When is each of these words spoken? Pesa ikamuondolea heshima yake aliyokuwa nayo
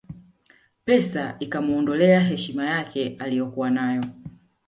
Pesa 0.85 1.35
ikamuondolea 1.39 2.19
heshima 2.19 2.65
yake 2.65 3.15
aliyokuwa 3.19 3.69
nayo 3.71 4.03